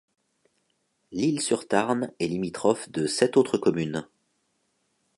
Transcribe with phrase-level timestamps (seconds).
[1.11, 4.07] Lisle-sur-Tarn est limitrophe de sept autres communes.